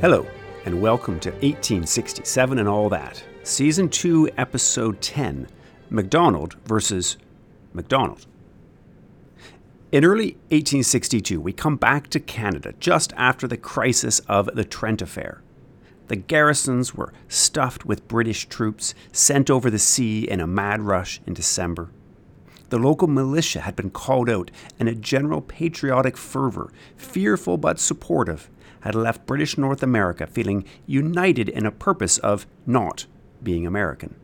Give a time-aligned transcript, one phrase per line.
[0.00, 0.24] Hello,
[0.64, 5.48] and welcome to 1867 and All That, Season 2, Episode 10
[5.90, 7.16] Macdonald versus
[7.72, 8.24] Macdonald.
[9.90, 15.02] In early 1862, we come back to Canada just after the crisis of the Trent
[15.02, 15.42] Affair.
[16.06, 21.20] The garrisons were stuffed with British troops sent over the sea in a mad rush
[21.26, 21.90] in December.
[22.68, 28.48] The local militia had been called out, and a general patriotic fervor, fearful but supportive,
[28.80, 33.06] had left British North America feeling united in a purpose of not
[33.42, 34.14] being American.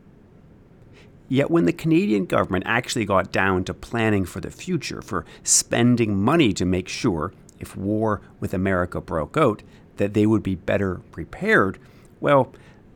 [1.27, 6.21] Yet when the Canadian government actually got down to planning for the future, for spending
[6.21, 9.63] money to make sure, if war with America broke out,
[9.97, 11.79] that they would be better prepared,
[12.19, 12.51] well,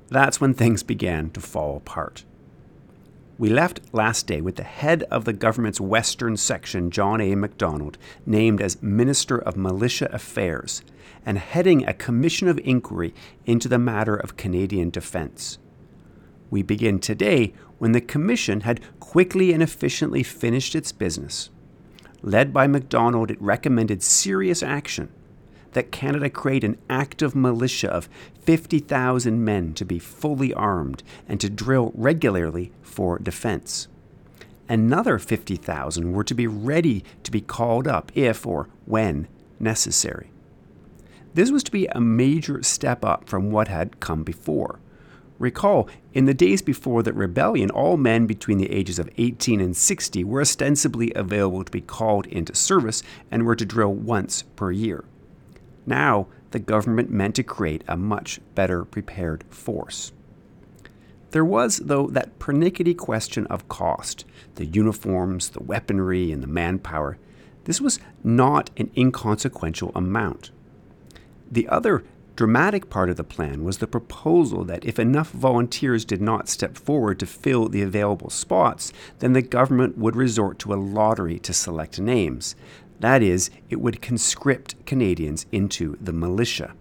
[0.09, 2.23] that's when things began to fall apart.
[3.37, 7.35] We left last day with the head of the government's western section, John A.
[7.35, 10.81] Macdonald, named as Minister of Militia Affairs,
[11.25, 13.13] and heading a commission of inquiry
[13.45, 15.57] into the matter of Canadian defence.
[16.49, 21.49] We begin today when the commission had quickly and efficiently finished its business.
[22.21, 25.09] Led by Macdonald, it recommended serious action
[25.73, 28.09] that Canada create an active militia of
[28.41, 33.87] 50,000 men to be fully armed and to drill regularly for defense.
[34.67, 39.27] Another 50,000 were to be ready to be called up if or when
[39.59, 40.31] necessary.
[41.33, 44.79] This was to be a major step up from what had come before.
[45.37, 49.75] Recall, in the days before the rebellion, all men between the ages of 18 and
[49.75, 54.71] 60 were ostensibly available to be called into service and were to drill once per
[54.71, 55.05] year.
[55.85, 60.11] Now, the government meant to create a much better prepared force.
[61.31, 67.17] There was, though, that pernickety question of cost the uniforms, the weaponry, and the manpower.
[67.63, 70.51] This was not an inconsequential amount.
[71.51, 72.03] The other
[72.35, 76.77] dramatic part of the plan was the proposal that if enough volunteers did not step
[76.77, 81.53] forward to fill the available spots, then the government would resort to a lottery to
[81.53, 82.55] select names.
[82.99, 86.73] That is, it would conscript Canadians into the militia.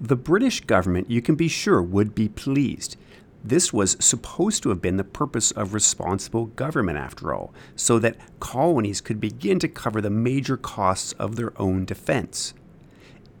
[0.00, 2.96] The British government, you can be sure, would be pleased.
[3.44, 8.16] This was supposed to have been the purpose of responsible government, after all, so that
[8.38, 12.54] colonies could begin to cover the major costs of their own defense.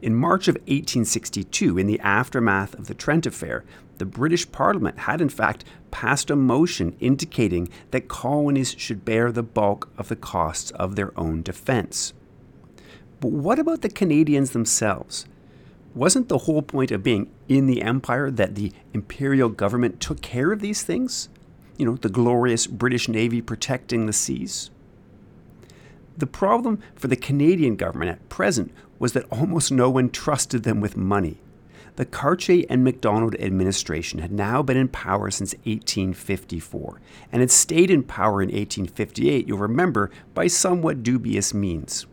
[0.02, 3.64] In March of 1862, in the aftermath of the Trent Affair,
[3.98, 9.42] the British Parliament had in fact passed a motion indicating that colonies should bear the
[9.42, 12.14] bulk of the costs of their own defense.
[13.20, 15.26] But what about the Canadians themselves?
[15.94, 20.50] Wasn't the whole point of being in the empire that the imperial government took care
[20.50, 21.28] of these things?
[21.76, 24.70] You know, the glorious British Navy protecting the seas?
[26.20, 30.78] The problem for the Canadian government at present was that almost no one trusted them
[30.78, 31.38] with money.
[31.96, 37.00] The Cartier and Macdonald administration had now been in power since 1854
[37.32, 42.06] and had stayed in power in 1858, you'll remember, by somewhat dubious means.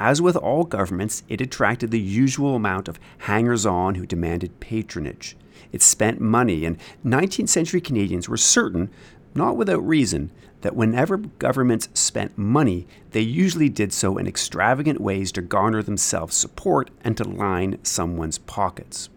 [0.00, 5.36] As with all governments, it attracted the usual amount of hangers on who demanded patronage.
[5.70, 8.88] It spent money, and 19th century Canadians were certain,
[9.34, 10.30] not without reason,
[10.62, 16.34] that whenever governments spent money, they usually did so in extravagant ways to garner themselves
[16.36, 19.08] support and to line someone's pockets.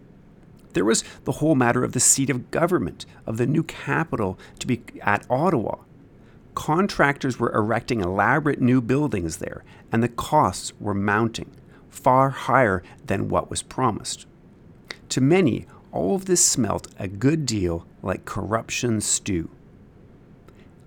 [0.72, 4.66] There was the whole matter of the seat of government, of the new capital to
[4.66, 5.76] be at Ottawa.
[6.54, 11.50] Contractors were erecting elaborate new buildings there, and the costs were mounting,
[11.90, 14.26] far higher than what was promised.
[15.10, 19.50] To many, all of this smelt a good deal like corruption stew.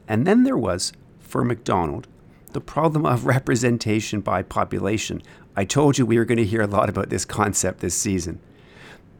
[0.08, 2.08] And then there was, for Macdonald,
[2.54, 5.22] the problem of representation by population.
[5.56, 8.40] I told you we were going to hear a lot about this concept this season.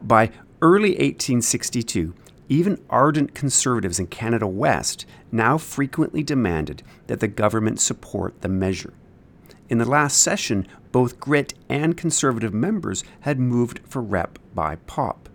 [0.02, 0.30] By
[0.62, 2.14] early 1862,
[2.48, 8.92] even ardent conservatives in Canada West now frequently demanded that the government support the measure.
[9.68, 15.28] In the last session, both Grit and Conservative members had moved for rep by pop.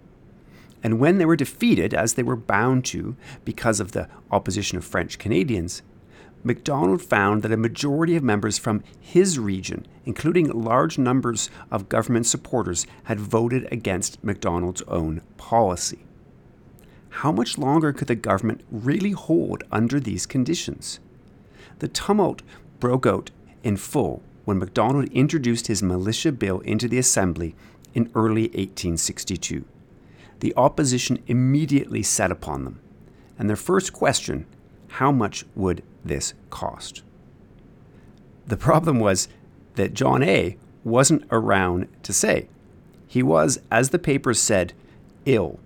[0.83, 4.85] And when they were defeated, as they were bound to because of the opposition of
[4.85, 5.83] French Canadians,
[6.43, 12.25] Macdonald found that a majority of members from his region, including large numbers of government
[12.25, 15.99] supporters, had voted against Macdonald's own policy.
[17.09, 20.99] How much longer could the government really hold under these conditions?
[21.77, 22.41] The tumult
[22.79, 23.29] broke out
[23.63, 27.53] in full when Macdonald introduced his militia bill into the Assembly
[27.93, 29.65] in early 1862
[30.41, 32.79] the opposition immediately set upon them.
[33.39, 34.45] And their first question
[34.95, 37.01] how much would this cost?
[38.45, 39.29] The problem was
[39.75, 40.57] that John A.
[40.83, 42.49] wasn't around to say.
[43.07, 44.73] He was, as the papers said,
[45.25, 45.59] ill.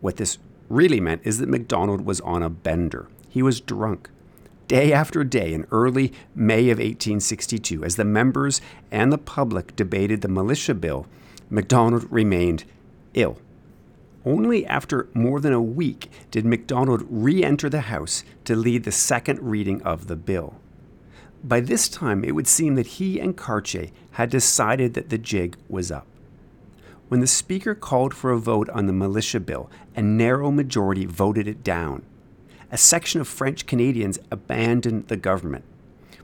[0.00, 0.38] What this
[0.68, 3.08] really meant is that MacDonald was on a bender.
[3.28, 4.10] He was drunk.
[4.66, 8.60] Day after day in early May of 1862, as the members
[8.90, 11.06] and the public debated the militia bill,
[11.48, 12.64] MacDonald remained
[13.14, 13.38] ill.
[14.26, 18.90] Only after more than a week did MacDonald re enter the House to lead the
[18.90, 20.56] second reading of the bill.
[21.44, 25.56] By this time, it would seem that he and Cartier had decided that the jig
[25.68, 26.08] was up.
[27.06, 31.46] When the Speaker called for a vote on the militia bill, a narrow majority voted
[31.46, 32.02] it down.
[32.72, 35.64] A section of French Canadians abandoned the government,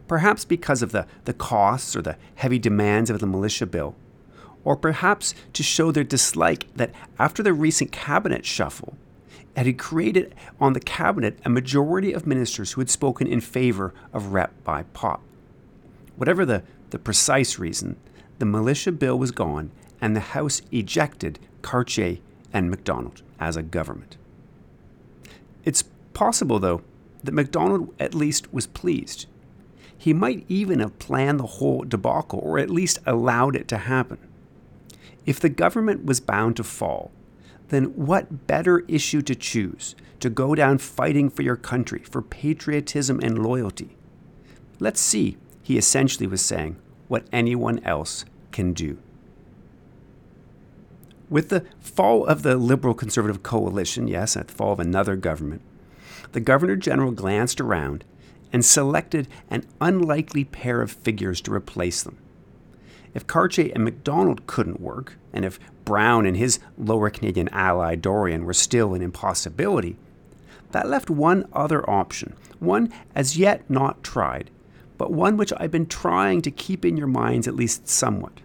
[0.08, 3.94] perhaps because of the, the costs or the heavy demands of the militia bill,
[4.64, 8.96] or perhaps to show their dislike that after the recent cabinet shuffle,
[9.56, 13.92] it had created on the cabinet a majority of ministers who had spoken in favor
[14.12, 15.20] of rep by pop.
[16.16, 17.96] Whatever the, the precise reason,
[18.38, 19.70] the militia bill was gone
[20.00, 22.18] and the House ejected Cartier
[22.52, 24.16] and MacDonald as a government.
[25.64, 26.82] It's possible, though,
[27.22, 29.26] that MacDonald at least was pleased.
[29.96, 34.18] He might even have planned the whole debacle, or at least allowed it to happen.
[35.24, 37.10] If the government was bound to fall,
[37.68, 43.20] then what better issue to choose to go down fighting for your country, for patriotism
[43.20, 43.96] and loyalty?
[44.78, 46.76] Let's see, he essentially was saying,
[47.08, 48.98] what anyone else can do.
[51.30, 55.62] With the fall of the Liberal Conservative coalition, yes, at the fall of another government,
[56.32, 58.04] the Governor General glanced around
[58.52, 62.18] and selected an unlikely pair of figures to replace them.
[63.14, 68.44] If Cartier and MacDonald couldn't work, and if Brown and his lower Canadian ally Dorion
[68.44, 69.96] were still an impossibility,
[70.70, 74.50] that left one other option, one as yet not tried,
[74.96, 78.40] but one which I've been trying to keep in your minds at least somewhat.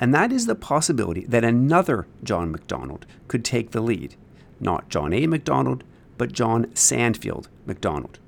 [0.00, 4.16] And that is the possibility that another John MacDonald could take the lead.
[4.58, 5.26] Not John A.
[5.26, 5.84] MacDonald,
[6.16, 8.18] but John Sandfield MacDonald.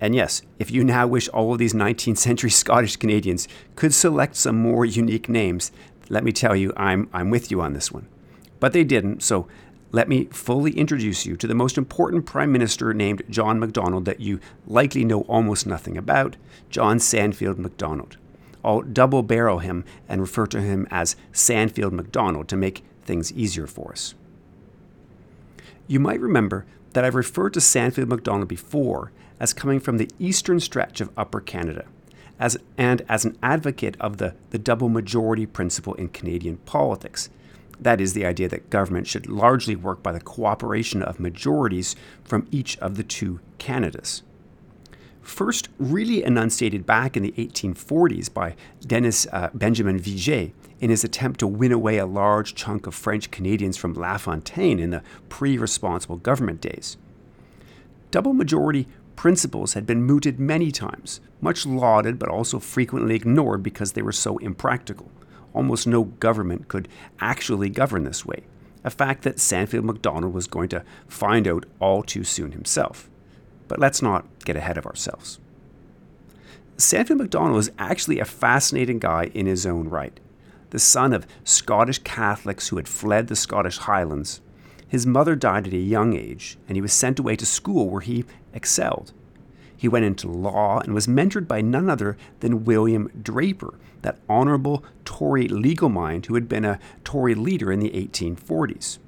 [0.00, 4.36] And yes, if you now wish all of these 19th century Scottish Canadians could select
[4.36, 5.72] some more unique names,
[6.08, 8.06] let me tell you, I'm, I'm with you on this one.
[8.60, 9.48] But they didn't, so
[9.90, 14.20] let me fully introduce you to the most important Prime Minister named John MacDonald that
[14.20, 16.36] you likely know almost nothing about
[16.70, 18.16] John Sandfield MacDonald.
[18.64, 23.66] I'll double barrel him and refer to him as Sandfield MacDonald to make things easier
[23.66, 24.14] for us.
[25.86, 26.66] You might remember
[26.98, 31.40] that I've referred to Sandfield MacDonald before as coming from the eastern stretch of Upper
[31.40, 31.84] Canada,
[32.40, 37.30] as, and as an advocate of the, the double majority principle in Canadian politics.
[37.78, 42.48] That is the idea that government should largely work by the cooperation of majorities from
[42.50, 44.24] each of the two Canadas.
[45.22, 51.40] First, really enunciated back in the 1840s by Denis uh, Benjamin Viger in his attempt
[51.40, 56.16] to win away a large chunk of French Canadians from LaFontaine in the pre responsible
[56.16, 56.96] government days.
[58.10, 58.86] Double majority
[59.16, 64.12] principles had been mooted many times, much lauded but also frequently ignored because they were
[64.12, 65.10] so impractical.
[65.52, 66.88] Almost no government could
[67.20, 68.44] actually govern this way,
[68.84, 73.10] a fact that Sandfield MacDonald was going to find out all too soon himself.
[73.66, 75.40] But let's not get ahead of ourselves.
[76.76, 80.20] Sandfield MacDonald was actually a fascinating guy in his own right
[80.70, 84.40] the son of Scottish Catholics who had fled the Scottish Highlands.
[84.86, 88.00] His mother died at a young age, and he was sent away to school where
[88.00, 89.12] he excelled.
[89.76, 94.84] He went into law and was mentored by none other than William Draper, that honorable
[95.04, 98.98] Tory legal mind who had been a Tory leader in the 1840s.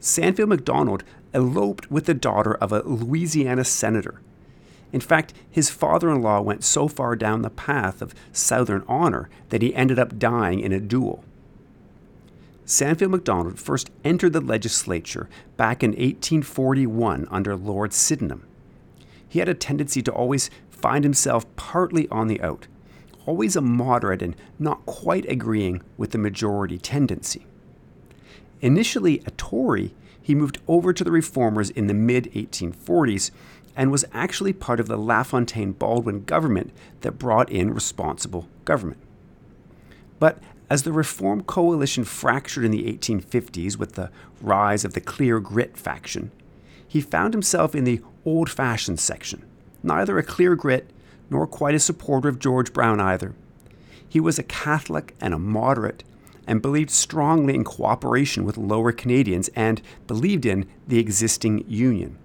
[0.00, 1.02] Sandfield MacDonald
[1.32, 4.20] eloped with the daughter of a Louisiana senator,
[4.94, 9.28] in fact, his father in law went so far down the path of Southern honor
[9.48, 11.24] that he ended up dying in a duel.
[12.64, 18.46] Sandfield MacDonald first entered the legislature back in 1841 under Lord Sydenham.
[19.28, 22.68] He had a tendency to always find himself partly on the out,
[23.26, 27.46] always a moderate and not quite agreeing with the majority tendency.
[28.60, 33.32] Initially a Tory, he moved over to the Reformers in the mid 1840s
[33.76, 39.00] and was actually part of the LaFontaine Baldwin government that brought in responsible government.
[40.18, 40.38] But
[40.70, 45.76] as the Reform coalition fractured in the 1850s with the rise of the Clear Grit
[45.76, 46.30] faction,
[46.86, 49.44] he found himself in the old fashioned section,
[49.82, 50.90] neither a clear grit
[51.28, 53.34] nor quite a supporter of George Brown either.
[54.08, 56.04] He was a Catholic and a moderate
[56.46, 62.16] and believed strongly in cooperation with lower Canadians and believed in the existing union.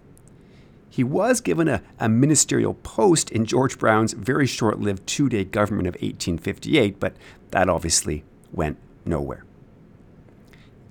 [0.90, 5.46] He was given a, a ministerial post in George Brown's very short lived two day
[5.46, 7.16] government of 1858, but
[7.52, 9.46] that obviously went nowhere.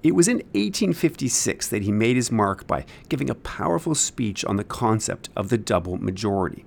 [0.02, 4.56] It was in 1856 that he made his mark by giving a powerful speech on
[4.56, 6.64] the concept of the double majority.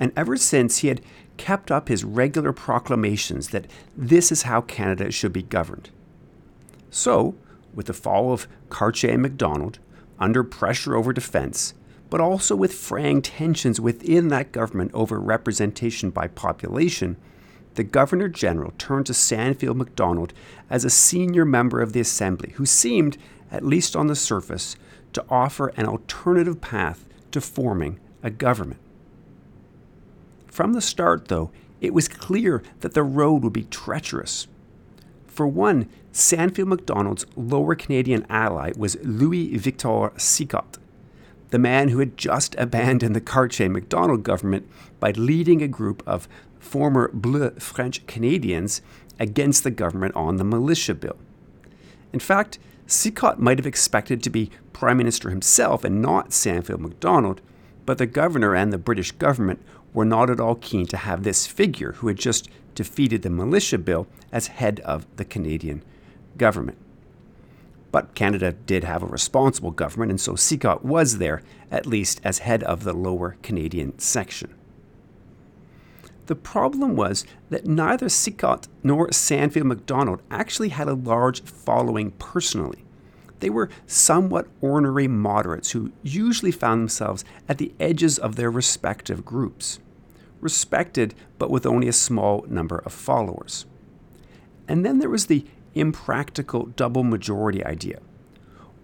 [0.00, 1.02] And ever since, he had
[1.36, 3.66] kept up his regular proclamations that
[3.96, 5.90] this is how Canada should be governed.
[6.90, 7.34] So,
[7.74, 9.78] with the fall of Cartier and Macdonald,
[10.18, 11.74] under pressure over defense,
[12.14, 17.16] but also with fraying tensions within that government over representation by population,
[17.74, 20.32] the Governor General turned to Sandfield Macdonald
[20.70, 23.18] as a senior member of the Assembly who seemed,
[23.50, 24.76] at least on the surface,
[25.12, 28.78] to offer an alternative path to forming a government.
[30.46, 34.46] From the start, though, it was clear that the road would be treacherous.
[35.26, 40.78] For one, Sandfield Macdonald's lower Canadian ally was Louis Victor Sicotte,
[41.54, 44.68] the man who had just abandoned the Cartier Macdonald government
[44.98, 46.26] by leading a group of
[46.58, 48.82] former Bleu French Canadians
[49.20, 51.16] against the government on the militia bill.
[52.12, 52.58] In fact,
[52.88, 57.40] Sicotte might have expected to be Prime Minister himself and not Sandfield Macdonald,
[57.86, 61.46] but the governor and the British government were not at all keen to have this
[61.46, 65.84] figure, who had just defeated the militia bill, as head of the Canadian
[66.36, 66.78] government.
[67.94, 72.38] But Canada did have a responsible government, and so Sicotte was there, at least as
[72.38, 74.52] head of the lower Canadian section.
[76.26, 82.84] The problem was that neither Sicotte nor Sandfield Macdonald actually had a large following personally.
[83.38, 89.24] They were somewhat ornery moderates who usually found themselves at the edges of their respective
[89.24, 89.78] groups
[90.40, 93.66] respected but with only a small number of followers.
[94.66, 98.00] And then there was the impractical double majority idea.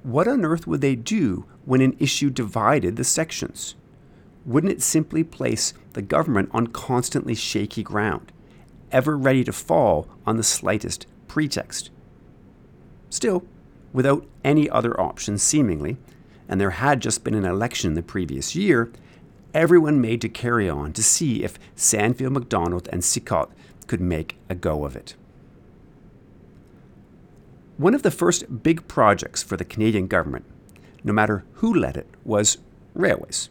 [0.03, 3.75] What on earth would they do when an issue divided the sections?
[4.47, 8.33] Wouldn't it simply place the government on constantly shaky ground,
[8.91, 11.91] ever ready to fall on the slightest pretext?
[13.11, 13.45] Still,
[13.93, 15.99] without any other options seemingly,
[16.49, 18.91] and there had just been an election the previous year,
[19.53, 23.51] everyone made to carry on to see if Sandfield Macdonald and Sicotte
[23.87, 25.15] could make a go of it.
[27.81, 30.45] One of the first big projects for the Canadian government,
[31.03, 32.59] no matter who led it, was
[32.93, 33.49] railways,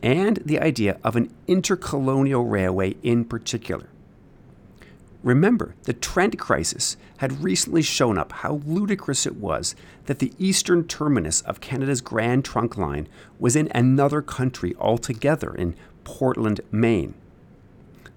[0.00, 3.88] and the idea of an intercolonial railway in particular.
[5.24, 9.74] Remember, the Trent crisis had recently shown up how ludicrous it was
[10.06, 13.08] that the eastern terminus of Canada's Grand Trunk Line
[13.40, 15.74] was in another country altogether, in
[16.04, 17.14] Portland, Maine.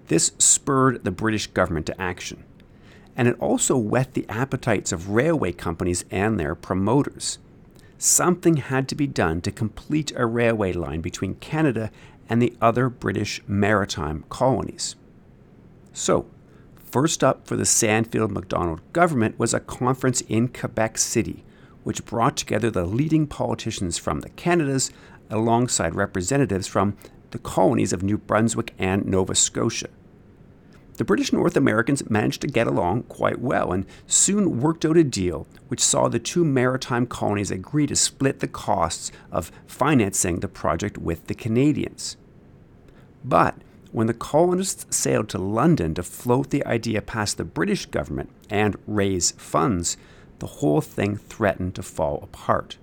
[0.06, 2.44] This spurred the British government to action,
[3.16, 7.38] and it also whet the appetites of railway companies and their promoters.
[7.98, 11.90] Something had to be done to complete a railway line between Canada
[12.28, 14.96] and the other British maritime colonies.
[15.92, 16.26] So,
[16.92, 21.42] First up for the Sandfield Macdonald government was a conference in Quebec City,
[21.84, 24.90] which brought together the leading politicians from the Canadas
[25.30, 26.94] alongside representatives from
[27.30, 29.88] the colonies of New Brunswick and Nova Scotia.
[30.96, 35.04] The British North Americans managed to get along quite well and soon worked out a
[35.04, 40.48] deal which saw the two maritime colonies agree to split the costs of financing the
[40.48, 42.18] project with the Canadians.
[43.24, 43.54] But
[43.90, 48.76] when the colonists sailed to London to float the idea past the British government and
[48.86, 49.96] raise funds,
[50.40, 52.76] the whole thing threatened to fall apart.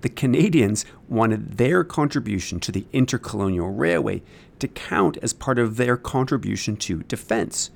[0.00, 4.22] The Canadians wanted their contribution to the intercolonial railway
[4.58, 7.70] to count as part of their contribution to defense.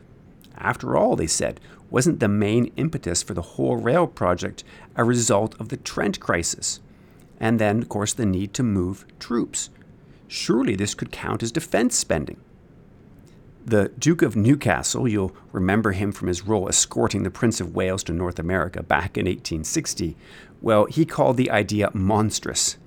[0.56, 4.64] After all, they said, wasn't the main impetus for the whole rail project
[4.96, 6.80] a result of the Trent crisis?
[7.38, 9.70] And then, of course, the need to move troops.
[10.26, 12.40] Surely this could count as defense spending.
[13.66, 18.04] The Duke of Newcastle, you'll remember him from his role escorting the Prince of Wales
[18.04, 20.16] to North America back in 1860,
[20.64, 22.78] well, he called the idea monstrous.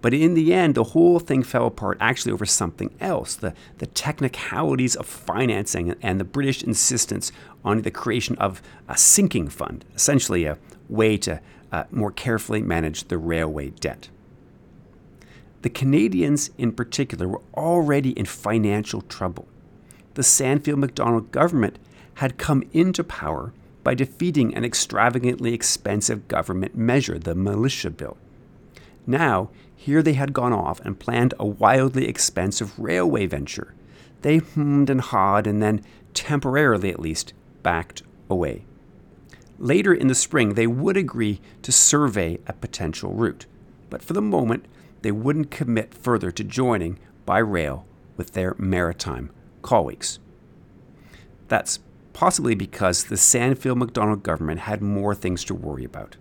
[0.00, 3.86] But in the end, the whole thing fell apart actually over something else the, the
[3.88, 10.46] technicalities of financing and the British insistence on the creation of a sinking fund, essentially
[10.46, 10.56] a
[10.88, 11.38] way to
[11.70, 14.08] uh, more carefully manage the railway debt.
[15.60, 19.46] The Canadians, in particular, were already in financial trouble.
[20.14, 21.78] The Sandfield Macdonald government
[22.14, 23.52] had come into power
[23.86, 28.16] by defeating an extravagantly expensive government measure, the Militia Bill.
[29.06, 33.74] Now, here they had gone off and planned a wildly expensive railway venture.
[34.22, 38.64] They hummed and hawed and then, temporarily at least, backed away.
[39.56, 43.46] Later in the spring, they would agree to survey a potential route.
[43.88, 44.64] But for the moment,
[45.02, 49.30] they wouldn't commit further to joining by rail with their maritime
[49.62, 50.18] colleagues.
[51.46, 51.78] That's
[52.16, 56.16] possibly because the Sandfield Macdonald government had more things to worry about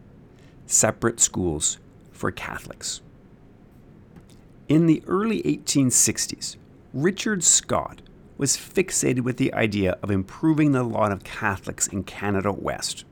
[0.66, 1.78] separate schools
[2.12, 3.00] for Catholics.
[4.68, 6.58] In the early 1860s,
[6.94, 8.02] Richard Scott
[8.38, 13.06] was fixated with the idea of improving the lot of Catholics in Canada West.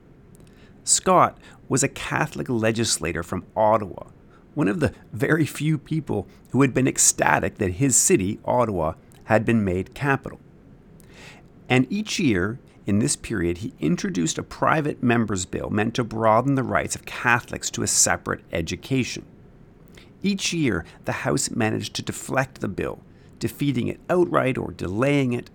[0.84, 1.38] Scott
[1.70, 4.08] was a Catholic legislator from Ottawa,
[4.52, 8.92] one of the very few people who had been ecstatic that his city, Ottawa,
[9.24, 10.38] had been made capital.
[11.66, 16.54] And each year in this period, he introduced a private member's bill meant to broaden
[16.54, 19.24] the rights of Catholics to a separate education.
[20.22, 23.00] Each year, the House managed to deflect the bill,
[23.38, 25.50] defeating it outright or delaying it.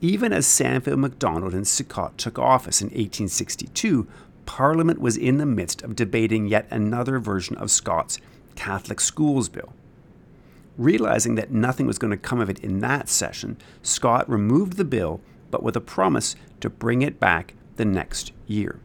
[0.00, 4.06] Even as Sandfield Macdonald and Sicotte took office in 1862,
[4.46, 8.18] Parliament was in the midst of debating yet another version of Scott's
[8.54, 9.72] Catholic Schools Bill.
[10.76, 14.84] Realizing that nothing was going to come of it in that session, Scott removed the
[14.84, 15.20] bill,
[15.54, 18.80] but with a promise to bring it back the next year.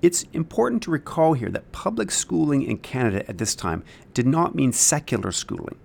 [0.00, 3.84] It's important to recall here that public schooling in Canada at this time
[4.14, 5.76] did not mean secular schooling.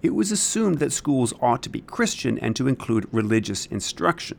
[0.00, 4.38] It was assumed that schools ought to be Christian and to include religious instruction.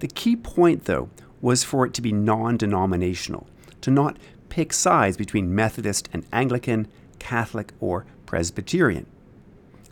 [0.00, 1.08] The key point, though,
[1.40, 3.46] was for it to be non denominational,
[3.80, 4.18] to not
[4.50, 9.06] pick sides between Methodist and Anglican, Catholic or Presbyterian.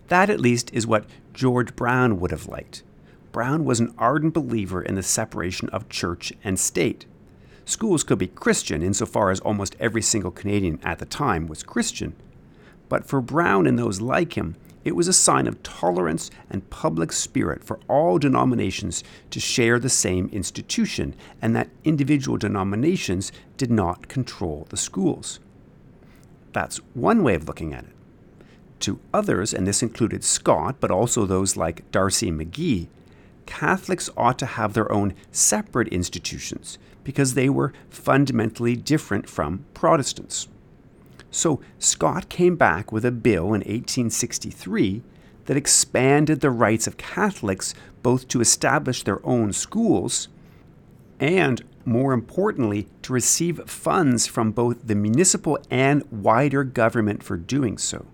[0.09, 2.83] That, at least, is what George Brown would have liked.
[3.33, 7.07] Brown was an ardent believer in the separation of church and state.
[7.65, 12.15] Schools could be Christian insofar as almost every single Canadian at the time was Christian.
[12.89, 17.13] But for Brown and those like him, it was a sign of tolerance and public
[17.13, 24.09] spirit for all denominations to share the same institution, and that individual denominations did not
[24.09, 25.41] control the schools.
[26.55, 27.91] That's one way of looking at it.
[28.81, 32.89] To others, and this included Scott, but also those like D'Arcy McGee,
[33.49, 40.49] Catholics ought to have their own separate institutions because they were fundamentally different from Protestants.
[41.31, 45.03] So Scott came back with a bill in 1863
[45.47, 50.29] that expanded the rights of Catholics both to establish their own schools
[51.19, 57.79] and, more importantly, to receive funds from both the municipal and wider government for doing
[57.79, 58.05] so.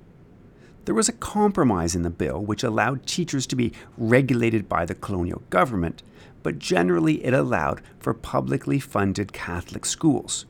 [0.85, 4.95] There was a compromise in the bill which allowed teachers to be regulated by the
[4.95, 6.03] colonial government,
[6.43, 10.45] but generally it allowed for publicly funded Catholic schools.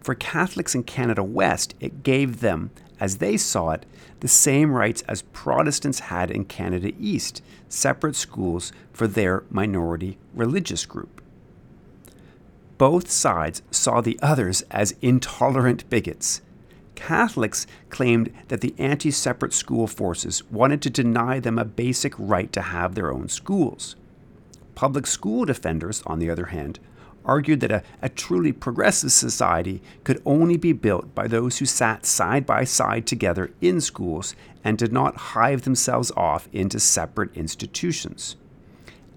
[0.00, 3.86] For Catholics in Canada West, it gave them, as they saw it,
[4.20, 10.86] the same rights as Protestants had in Canada East, separate schools for their minority religious
[10.86, 11.20] group.
[12.78, 16.40] Both sides saw the others as intolerant bigots.
[16.94, 22.52] Catholics claimed that the anti separate school forces wanted to deny them a basic right
[22.52, 23.96] to have their own schools.
[24.74, 26.78] Public school defenders, on the other hand,
[27.24, 32.04] argued that a, a, truly progressive society could only be built by those who sat
[32.04, 38.36] side by side together in schools and did not hive themselves off into separate institutions.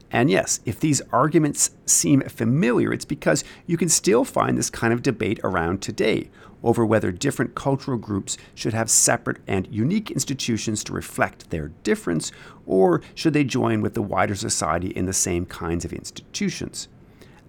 [0.10, 4.94] And yes, if these arguments seem familiar, it's because you can still find this kind
[4.94, 6.30] of debate around today
[6.64, 12.32] over whether different cultural groups should have separate and unique institutions to reflect their difference,
[12.66, 16.88] or should they join with the wider society in the same kinds of institutions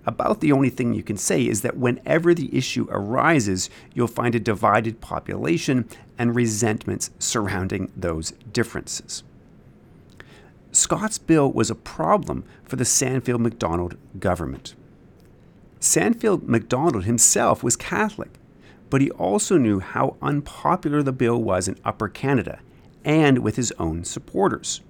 [0.09, 4.35] about the only thing you can say is that whenever the issue arises, you'll find
[4.35, 5.87] a divided population
[6.18, 9.23] and resentments surrounding those differences.
[10.73, 14.75] Scott's bill was a problem for the Sandfield Macdonald government.
[15.79, 18.31] Sandfield Macdonald himself was Catholic,
[18.90, 22.61] but he also knew how unpopular the bill was in Upper Canada
[23.05, 24.81] and with his own supporters.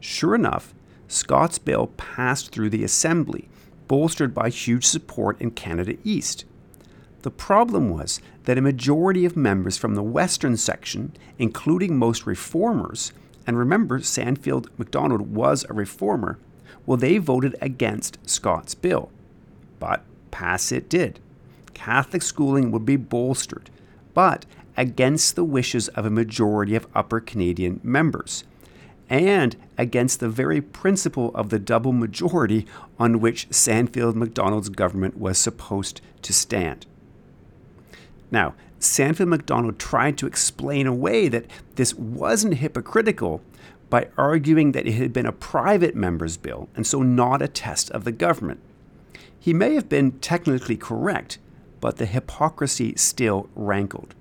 [0.00, 0.74] Sure enough,
[1.08, 3.48] Scott's bill passed through the Assembly
[3.88, 6.44] bolstered by huge support in Canada East.
[7.22, 13.12] The problem was that a majority of members from the western section, including most reformers,
[13.46, 16.38] and remember, Sandfield Macdonald was a reformer,
[16.86, 19.10] well, they voted against Scott's bill.
[19.78, 21.20] But pass it did.
[21.74, 23.70] Catholic schooling would be bolstered,
[24.14, 28.44] but against the wishes of a majority of Upper Canadian members
[29.10, 32.66] and against the very principle of the double majority
[32.98, 36.86] on which Sandfield Macdonald's government was supposed to stand.
[38.30, 43.42] Now, Sandfield Macdonald tried to explain away that this wasn't hypocritical
[43.90, 47.90] by arguing that it had been a private member's bill and so not a test
[47.90, 48.60] of the government.
[49.38, 51.38] He may have been technically correct,
[51.84, 54.14] but the hypocrisy still rankled.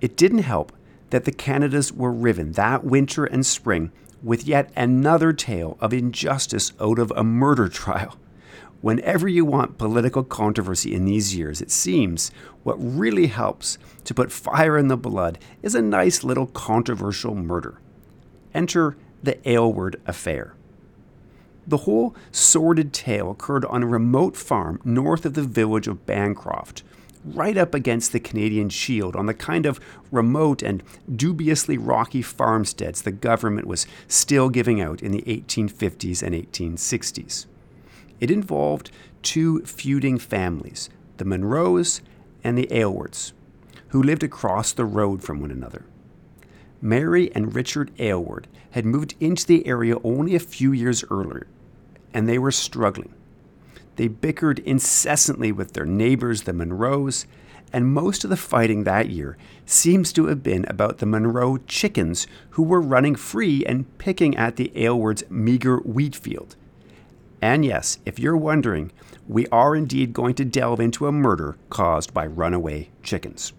[0.00, 0.72] It didn't help
[1.10, 6.72] that the Canadas were riven that winter and spring with yet another tale of injustice
[6.80, 8.16] out of a murder trial.
[8.80, 12.32] Whenever you want political controversy in these years, it seems
[12.64, 17.80] what really helps to put fire in the blood is a nice little controversial murder.
[18.52, 20.56] Enter the Aylward affair.
[21.70, 26.82] The whole sordid tale occurred on a remote farm north of the village of Bancroft,
[27.24, 29.78] right up against the Canadian Shield on the kind of
[30.10, 30.82] remote and
[31.14, 37.46] dubiously rocky farmsteads the government was still giving out in the 1850s and 1860s.
[38.18, 38.90] It involved
[39.22, 42.00] two feuding families, the Munros
[42.42, 43.32] and the Aylwards,
[43.90, 45.84] who lived across the road from one another.
[46.82, 51.46] Mary and Richard Aylward had moved into the area only a few years earlier,
[52.12, 53.14] and they were struggling.
[53.96, 57.26] They bickered incessantly with their neighbors, the Munros,
[57.72, 62.26] and most of the fighting that year seems to have been about the Munro chickens
[62.50, 66.56] who were running free and picking at the Aylwards' meager wheat field.
[67.40, 68.90] And yes, if you're wondering,
[69.28, 73.52] we are indeed going to delve into a murder caused by runaway chickens.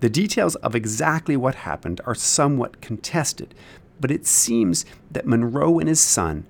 [0.00, 3.54] The details of exactly what happened are somewhat contested,
[4.00, 6.44] but it seems that Munro and his son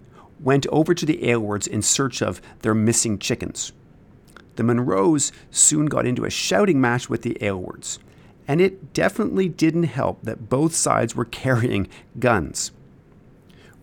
[0.44, 3.72] went over to the Aylwards in search of their missing chickens.
[4.57, 7.98] The Munros soon got into a shouting match with the Aylwards,
[8.46, 12.70] and it definitely didn't help that both sides were carrying guns.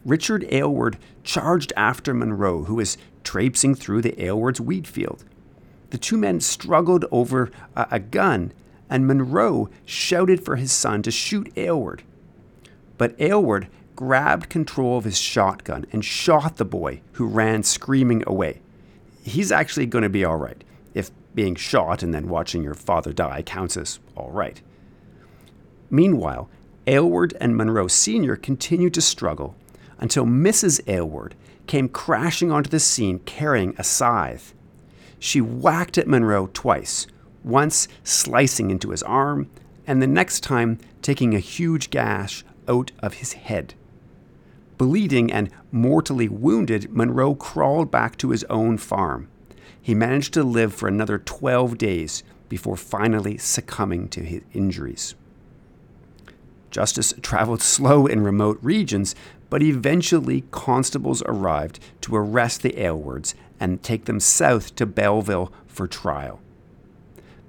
[0.05, 5.25] Richard Aylward charged after Munro, who was traipsing through the Aylwards wheat field.
[5.89, 8.53] The two men struggled over a, a gun,
[8.89, 12.03] and Munro shouted for his son to shoot Aylward.
[12.97, 13.67] But Aylward
[14.01, 18.59] grabbed control of his shotgun and shot the boy, who ran screaming away.
[19.21, 20.63] He's actually going to be all right,
[20.95, 24.59] if being shot and then watching your father die counts as all right.
[25.91, 26.49] Meanwhile,
[26.87, 28.35] Aylward and Munro Sr.
[28.35, 29.55] continued to struggle
[29.99, 30.81] until Mrs.
[30.87, 31.35] Aylward
[31.67, 34.55] came crashing onto the scene carrying a scythe.
[35.19, 37.05] She whacked at Munro twice,
[37.43, 39.47] once slicing into his arm,
[39.85, 43.75] and the next time taking a huge gash out of his head.
[44.81, 49.27] Bleeding and mortally wounded, Munro crawled back to his own farm.
[49.79, 55.13] He managed to live for another 12 days before finally succumbing to his injuries.
[56.71, 59.13] Justice traveled slow in remote regions,
[59.51, 65.85] but eventually constables arrived to arrest the Aylwards and take them south to Belleville for
[65.85, 66.39] trial.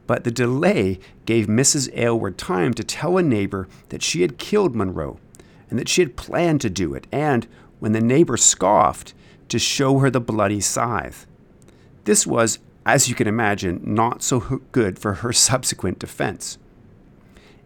[0.07, 1.89] But the delay gave Mrs.
[1.95, 5.19] Aylward time to tell a neighbor that she had killed Munro
[5.73, 7.47] and that she had planned to do it, and,
[7.81, 9.15] when the neighbor scoffed,
[9.49, 11.27] to show her the bloody scythe.
[12.05, 16.59] This was, as you can imagine, not so good for her subsequent defense.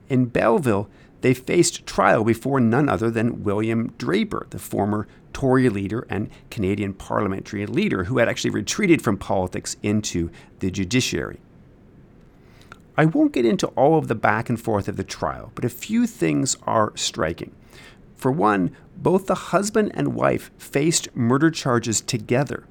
[0.09, 0.89] In Belleville,
[1.23, 6.95] they faced trial before none other than William Draper, the former Tory leader and Canadian
[6.95, 11.41] parliamentary leader who had actually retreated from politics into the judiciary.
[12.97, 15.69] I won't get into all of the back and forth of the trial, but a
[15.69, 17.51] few things are striking.
[18.17, 22.65] For one, both the husband and wife faced murder charges together.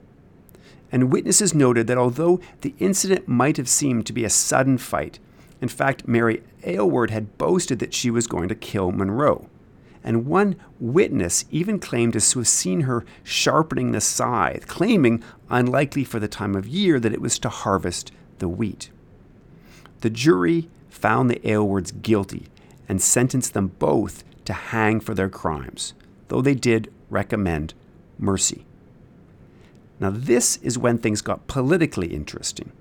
[0.91, 5.19] And witnesses noted that although the incident might have seemed to be a sudden fight,
[5.61, 9.49] in fact, Mary Aylward had boasted that she was going to kill Munro.
[10.03, 16.19] And one witness even claimed to have seen her sharpening the scythe, claiming, unlikely for
[16.19, 18.91] the time of year, that it was to harvest the wheat.
[20.01, 22.47] The jury found the Aylwards guilty
[22.87, 25.93] and sentenced them both to hang for their crimes,
[26.27, 27.73] though they did recommend
[28.17, 28.65] mercy.
[29.99, 32.71] Now, this is when things got politically interesting.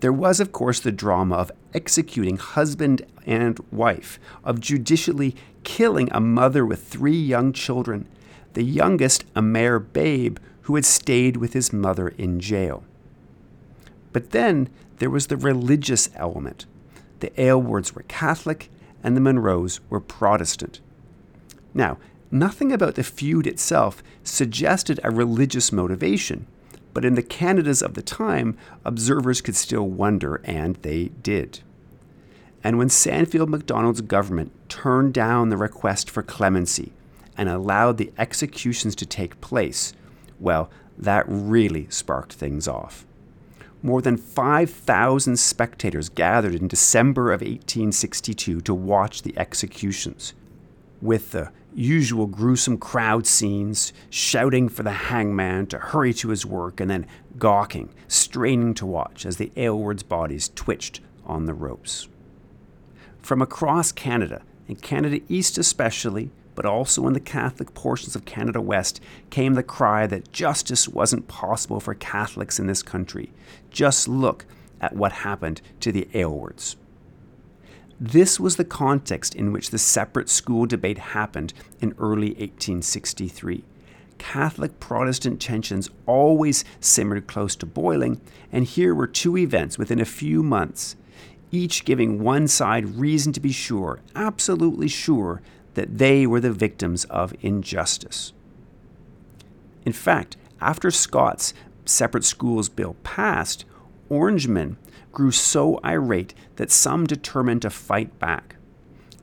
[0.00, 6.20] There was, of course, the drama of executing husband and wife, of judicially killing a
[6.20, 8.06] mother with three young children,
[8.52, 12.84] the youngest a mere babe who had stayed with his mother in jail.
[14.12, 16.66] But then there was the religious element.
[17.20, 18.70] The Aylwards were Catholic
[19.02, 20.80] and the Munros were Protestant.
[21.76, 21.98] Now,
[22.30, 26.46] nothing about the feud itself suggested a religious motivation,
[26.94, 31.60] but in the Canadas of the time, observers could still wonder, and they did.
[32.64, 36.94] And when Sandfield Macdonald's government turned down the request for clemency
[37.36, 39.92] and allowed the executions to take place,
[40.40, 43.04] well, that really sparked things off.
[43.82, 50.32] More than 5,000 spectators gathered in December of 1862 to watch the executions,
[51.02, 56.80] with the usual gruesome crowd scenes, shouting for the hangman to hurry to his work,
[56.80, 57.06] and then
[57.38, 62.08] gawking, straining to watch as the Aylwards' bodies twitched on the ropes.
[63.20, 68.60] From across Canada, and Canada East especially, but also in the Catholic portions of Canada
[68.60, 73.32] West, came the cry that justice wasn't possible for Catholics in this country.
[73.70, 74.46] Just look
[74.80, 76.76] at what happened to the Aylwards.
[78.00, 83.64] This was the context in which the separate school debate happened in early 1863.
[84.18, 88.20] Catholic Protestant tensions always simmered close to boiling,
[88.52, 90.96] and here were two events within a few months,
[91.50, 95.40] each giving one side reason to be sure, absolutely sure,
[95.74, 98.32] that they were the victims of injustice.
[99.84, 101.54] In fact, after Scott's
[101.84, 103.64] separate schools bill passed,
[104.08, 104.76] Orangemen
[105.16, 108.56] grew so irate that some determined to fight back.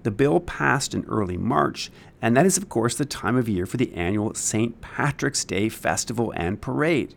[0.02, 3.68] The bill passed in early March, and that is, of course, the time of year
[3.68, 4.82] for the annual St.
[4.82, 7.14] Patrick's Day festival and parade.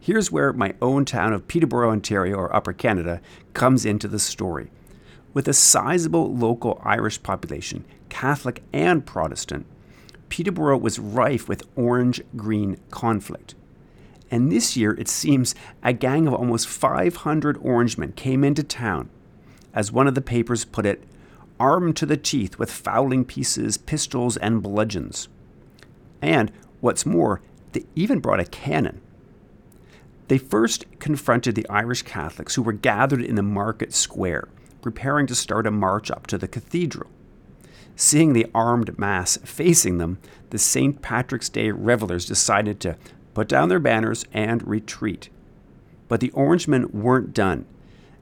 [0.00, 3.20] Here's where my own town of Peterborough, Ontario, or Upper Canada,
[3.52, 4.70] comes into the story.
[5.34, 9.66] With a sizable local Irish population, Catholic and Protestant,
[10.30, 13.54] Peterborough was rife with orange green conflict.
[14.30, 19.08] And this year, it seems, a gang of almost 500 Orangemen came into town.
[19.72, 21.04] As one of the papers put it,
[21.60, 25.28] armed to the teeth with fowling pieces, pistols, and bludgeons.
[26.20, 27.40] And, what's more,
[27.72, 29.00] they even brought a cannon.
[30.28, 34.48] They first confronted the Irish Catholics who were gathered in the market square,
[34.82, 37.10] preparing to start a march up to the cathedral.
[37.94, 40.18] Seeing the armed mass facing them,
[40.50, 41.00] the St.
[41.00, 42.96] Patrick's Day revelers decided to
[43.36, 45.28] put down their banners, and retreat.
[46.08, 47.66] But the Orangemen weren't done,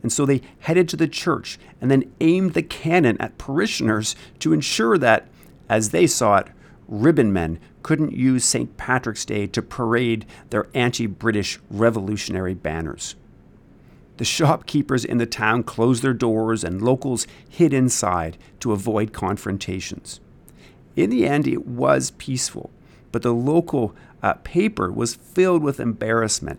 [0.03, 4.53] and so they headed to the church and then aimed the cannon at parishioners to
[4.53, 5.29] ensure that,
[5.69, 6.49] as they saw it,
[6.89, 8.77] ribbon men couldn't use St.
[8.77, 13.15] Patrick's Day to parade their anti British revolutionary banners.
[14.17, 20.19] The shopkeepers in the town closed their doors and locals hid inside to avoid confrontations.
[20.97, 22.71] In the end, it was peaceful,
[23.13, 23.95] but the local
[24.25, 26.59] uh, paper was filled with embarrassment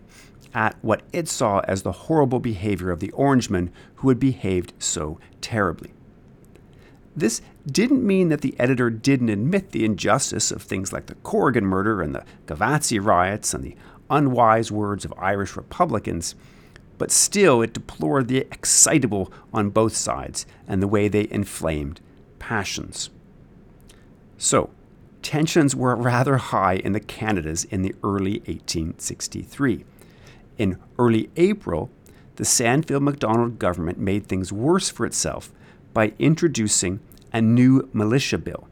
[0.54, 5.18] at what it saw as the horrible behavior of the Orangemen who had behaved so
[5.40, 5.92] terribly.
[7.16, 11.66] This didn't mean that the editor didn't admit the injustice of things like the Corrigan
[11.66, 13.74] murder and the Gavazzi riots and the
[14.08, 16.36] unwise words of Irish Republicans,
[16.98, 22.00] but still it deplored the excitable on both sides and the way they inflamed
[22.38, 23.10] passions.
[24.38, 24.70] So,
[25.26, 29.84] tensions were rather high in the Canadas in the early 1863.
[30.56, 31.90] In early April,
[32.36, 35.52] the Sandfield Macdonald government made things worse for itself
[35.92, 37.00] by introducing
[37.32, 38.68] a new militia bill.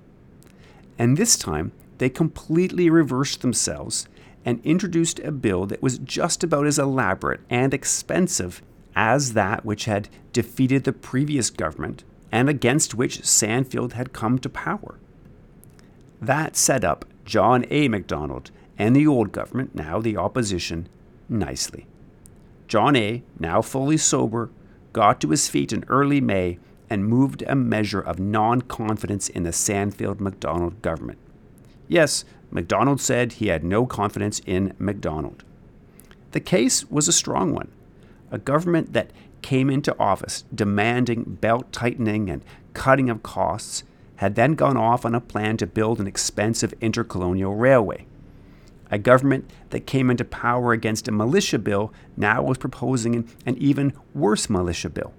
[0.97, 4.07] And this time, they completely reversed themselves
[4.45, 8.63] and introduced a bill that was just about as elaborate and expensive
[8.95, 14.49] as that which had defeated the previous government and against which Sandfield had come to
[14.49, 15.01] power.
[16.25, 17.87] That set up John A.
[17.89, 20.89] Macdonald and the old government, now the opposition,
[21.29, 21.87] nicely.
[22.67, 24.51] John A., now fully sober,
[24.95, 26.59] got to his feet in early May
[26.89, 31.19] and moved a measure of non confidence in the Sandfield Macdonald government.
[31.89, 35.45] Yes, Macdonald said he had no confidence in Macdonald.
[36.31, 37.71] The case was a strong one.
[38.31, 39.11] A government that
[39.43, 43.85] came into office demanding belt tightening and cutting of costs
[44.25, 48.07] had then gone off on a plan to build an expensive intercolonial railway.
[48.91, 53.93] A government that came into power against a militia bill now was proposing an even
[54.15, 55.13] worse militia bill.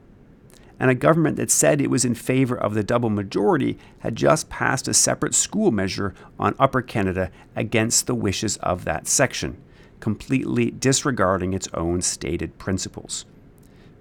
[0.79, 4.49] And a government that said it was in favor of the double majority had just
[4.49, 9.61] passed a separate school measure on Upper Canada against the wishes of that section,
[9.99, 13.25] completely disregarding its own stated principles.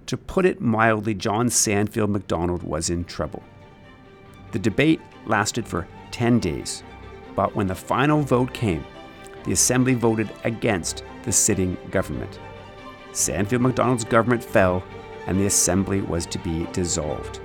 [0.07, 3.43] To put it mildly, John Sandfield Macdonald was in trouble.
[4.55, 6.81] The debate lasted for 10 days,
[7.35, 8.85] but when the final vote came,
[9.43, 12.39] the Assembly voted against the sitting government.
[13.11, 14.81] Sandfield Macdonald's government fell,
[15.27, 17.41] and the Assembly was to be dissolved.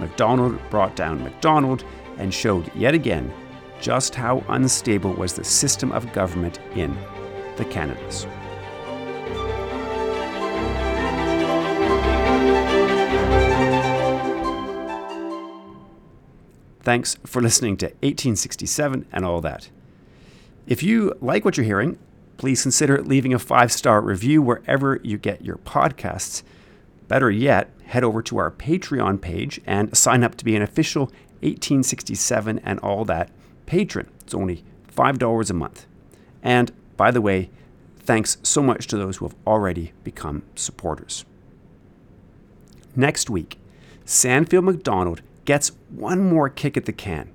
[0.00, 1.84] Macdonald brought down Macdonald
[2.16, 3.32] and showed yet again
[3.80, 6.98] just how unstable was the system of government in
[7.56, 8.26] the Canadas.
[16.88, 19.68] Thanks for listening to 1867 and all that.
[20.66, 21.98] If you like what you're hearing,
[22.38, 26.42] please consider leaving a five star review wherever you get your podcasts.
[27.06, 31.08] Better yet, head over to our Patreon page and sign up to be an official
[31.42, 33.28] 1867 and all that
[33.66, 34.08] patron.
[34.22, 35.84] It's only $5 a month.
[36.42, 37.50] And by the way,
[37.98, 41.26] thanks so much to those who have already become supporters.
[42.96, 43.58] Next week,
[44.06, 47.30] Sandfield Macdonald gets one more kick at the can.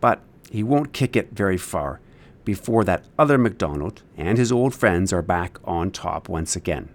[0.00, 0.20] But
[0.52, 1.98] he won't kick it very far
[2.44, 6.90] before that other Macdonald and his old friends are back on top once again.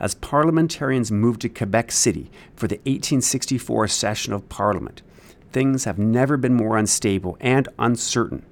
[0.00, 5.02] As parliamentarians move to Quebec City for the 1864 session of Parliament,
[5.52, 8.44] things have never been more unstable and uncertain.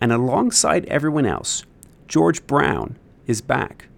[0.00, 1.64] And alongside everyone else,
[2.06, 3.88] George Brown is back.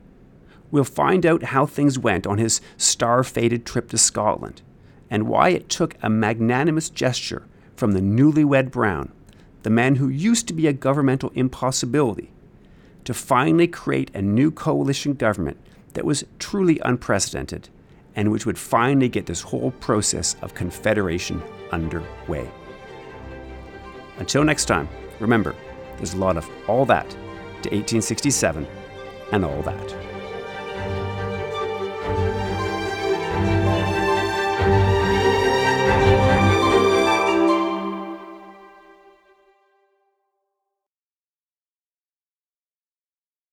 [0.72, 4.62] We'll find out how things went on his star fated trip to Scotland
[5.10, 7.46] and why it took a magnanimous gesture
[7.76, 9.12] from the newlywed Brown,
[9.62, 12.30] the man who used to be a governmental impossibility,
[13.04, 15.56] to finally create a new coalition government
[15.94, 17.68] that was truly unprecedented
[18.14, 21.42] and which would finally get this whole process of confederation
[21.72, 22.50] underway.
[24.18, 25.54] Until next time, remember,
[25.96, 28.66] there's a lot of all that to 1867
[29.32, 30.09] and all that.